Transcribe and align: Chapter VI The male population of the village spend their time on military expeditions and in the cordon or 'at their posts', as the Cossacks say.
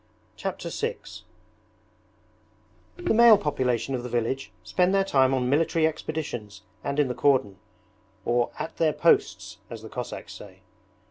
Chapter 0.35 0.71
VI 0.71 0.95
The 2.97 3.13
male 3.13 3.37
population 3.37 3.93
of 3.93 4.01
the 4.01 4.09
village 4.09 4.51
spend 4.63 4.95
their 4.95 5.03
time 5.03 5.31
on 5.31 5.47
military 5.47 5.85
expeditions 5.85 6.63
and 6.83 6.99
in 6.99 7.07
the 7.07 7.13
cordon 7.13 7.59
or 8.25 8.49
'at 8.57 8.77
their 8.77 8.93
posts', 8.93 9.59
as 9.69 9.83
the 9.83 9.89
Cossacks 9.89 10.33
say. 10.33 10.61